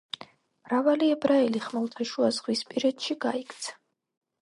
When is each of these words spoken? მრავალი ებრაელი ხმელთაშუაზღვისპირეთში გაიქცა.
მრავალი 0.69 1.09
ებრაელი 1.17 1.63
ხმელთაშუაზღვისპირეთში 1.67 3.21
გაიქცა. 3.29 3.81